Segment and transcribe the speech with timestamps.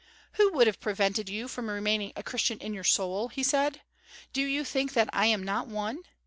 [0.31, 3.81] "Who would have prevented you from remaining a Christian in your soul?" he said.
[4.33, 5.99] "Do you think that I am not one?